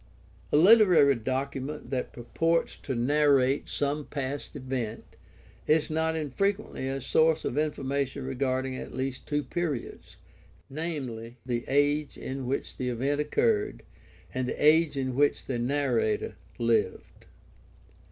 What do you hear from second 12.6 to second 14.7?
the event occurred and the